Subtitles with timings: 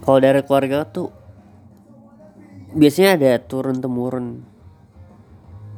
[0.00, 1.12] kalau dari keluarga tuh
[2.70, 4.46] biasanya ada turun temurun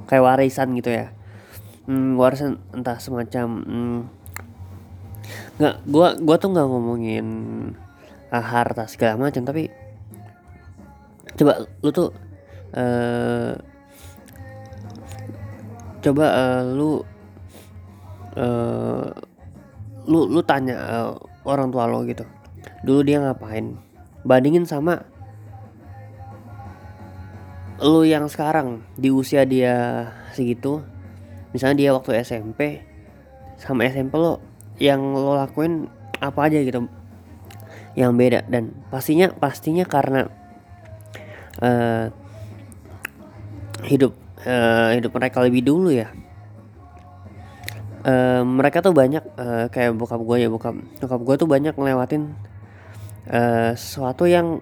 [0.06, 1.10] kayak warisan gitu ya.
[1.82, 4.00] Hmm, warisan entah semacam hmm,
[5.58, 7.26] nggak gua gua tuh nggak ngomongin
[8.30, 9.66] uh, harta segala macam tapi
[11.34, 12.14] coba lu tuh
[12.76, 13.58] uh,
[16.02, 16.90] coba uh, lu
[18.38, 19.10] uh,
[20.06, 21.10] lu lu tanya uh,
[21.46, 22.22] orang tua lo gitu.
[22.82, 23.78] Dulu dia ngapain
[24.22, 25.02] bandingin sama
[27.82, 30.82] lu yang sekarang di usia dia segitu.
[31.50, 32.80] Misalnya dia waktu SMP
[33.58, 34.38] sama SMP lo
[34.78, 35.90] yang lo lakuin
[36.22, 36.86] apa aja gitu
[37.98, 38.46] yang beda.
[38.46, 40.30] Dan pastinya pastinya karena
[41.58, 42.06] uh,
[43.84, 44.14] hidup
[44.46, 46.08] uh, hidup mereka lebih dulu ya.
[48.02, 52.34] Uh, mereka tuh banyak uh, kayak bokap gue ya bokap bokap gue tuh banyak ngelewatin
[53.32, 54.60] uh, sesuatu yang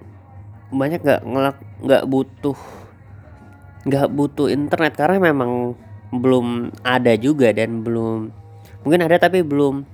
[0.70, 2.58] banyak gak ngelak nggak butuh
[3.84, 4.94] nggak butuh internet.
[4.94, 5.74] Karena memang
[6.10, 8.30] belum ada juga dan belum
[8.82, 9.84] mungkin ada tapi belum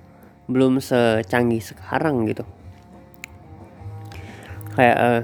[0.46, 2.44] belum secanggih sekarang gitu.
[4.76, 5.20] Kayak uh,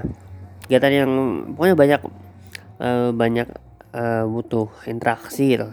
[0.65, 1.11] kegiatan yang
[1.53, 2.01] pokoknya banyak
[2.81, 3.47] uh, banyak
[3.93, 5.69] uh, butuh interaksi gitu.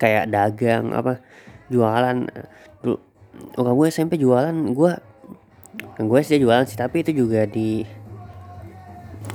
[0.00, 1.20] Kayak dagang apa
[1.68, 2.26] jualan.
[2.82, 2.96] Dulu
[3.60, 4.56] gue SMP jualan.
[4.72, 4.96] Gue
[6.06, 7.84] gue sih jualan sih tapi itu juga di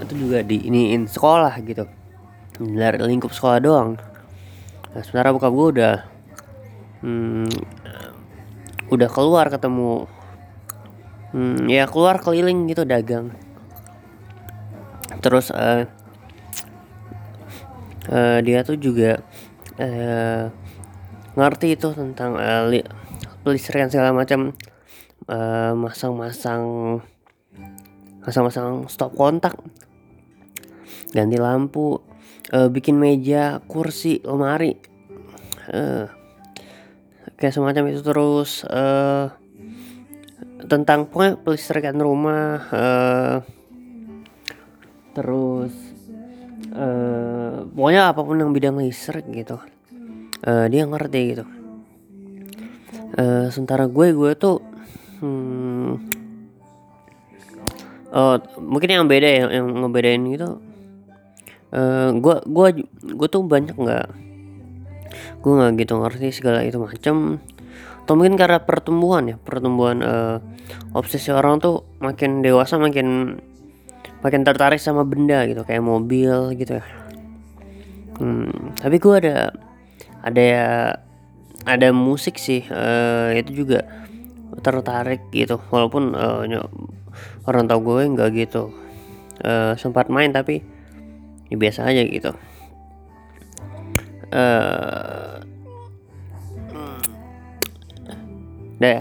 [0.01, 1.85] itu juga di iniin sekolah gitu.
[2.55, 3.99] Dari lingkup sekolah doang.
[4.95, 5.95] Nah, sementara buka gue udah
[7.03, 7.51] hmm,
[8.91, 10.07] udah keluar ketemu
[11.35, 13.35] hmm, ya keluar keliling gitu dagang.
[15.19, 15.83] Terus uh,
[18.09, 19.19] uh, dia tuh juga
[19.79, 20.47] uh,
[21.35, 22.81] ngerti itu tentang uh, li
[23.59, 24.55] segala macam
[25.25, 26.63] masang-masang
[27.01, 29.53] uh, masang-masang stop kontak.
[31.13, 32.01] Ganti lampu.
[32.53, 34.77] Uh, bikin meja kursi lemari.
[35.69, 36.09] Uh,
[37.37, 38.65] kayak semacam itu terus.
[38.65, 39.29] Uh,
[40.65, 42.65] tentang pokoknya pelistrikan rumah.
[42.73, 43.35] Uh,
[45.15, 45.71] terus
[46.75, 49.61] uh, pokoknya apa pun yang bidang listrik gitu.
[50.45, 51.45] Uh, dia ngerti gitu.
[53.15, 54.59] Uh, sementara gue gue tuh
[55.25, 55.89] hmm,
[58.13, 60.61] uh, mungkin yang beda ya yang ngebedain gitu.
[61.73, 62.67] Uh, gue gue
[63.03, 64.07] gue tuh banyak nggak
[65.41, 67.41] gue nggak gitu ngerti segala itu macam.
[68.05, 70.37] Atau mungkin karena pertumbuhan ya pertumbuhan uh,
[70.93, 73.41] obsesi orang tuh makin dewasa makin
[74.21, 76.85] makin tertarik sama benda gitu kayak mobil gitu ya.
[78.15, 79.51] Hmm, tapi gue ada
[80.23, 80.69] ada ya
[81.65, 83.89] ada musik sih uh, itu juga
[84.65, 85.61] tertarik gitu.
[85.69, 86.41] Walaupun uh,
[87.45, 88.73] orang tau gue nggak gitu.
[89.45, 90.65] Uh, sempat main tapi
[91.53, 92.33] ya biasa aja gitu.
[94.33, 95.37] Uh,
[98.81, 98.99] deh